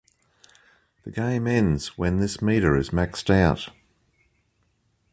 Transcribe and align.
The 1.03 1.11
game 1.11 1.45
ends 1.45 1.95
when 1.95 2.17
this 2.17 2.41
meter 2.41 2.75
is 2.75 2.89
maxed 2.89 3.29
out. 3.29 3.69